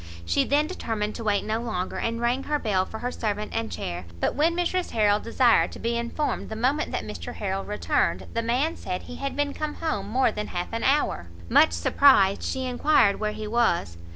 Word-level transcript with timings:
She 0.25 0.43
then 0.45 0.65
determined 0.65 1.13
to 1.13 1.23
wait 1.23 1.43
no 1.45 1.59
longer, 1.61 1.97
and 1.99 2.19
rang 2.19 2.41
her 2.45 2.57
bell 2.57 2.87
for 2.87 2.97
her 2.97 3.11
servant 3.11 3.51
and 3.53 3.71
chair; 3.71 4.05
but 4.19 4.33
when 4.33 4.55
Mrs 4.55 4.89
Harrel 4.89 5.19
desired 5.19 5.71
to 5.73 5.79
be 5.79 5.95
informed 5.95 6.49
the 6.49 6.55
moment 6.55 6.91
that 6.91 7.05
Mr 7.05 7.35
Harrel 7.35 7.63
returned, 7.63 8.25
the 8.33 8.41
man 8.41 8.75
said 8.75 9.03
he 9.03 9.17
had 9.17 9.35
been 9.35 9.53
come 9.53 9.75
home 9.75 10.07
more 10.09 10.31
than 10.31 10.47
half 10.47 10.73
an 10.73 10.83
hour. 10.83 11.27
Much 11.49 11.71
surprised, 11.73 12.41
she 12.41 12.65
enquired 12.65 13.19
where 13.19 13.33
he 13.33 13.45
was. 13.45 13.97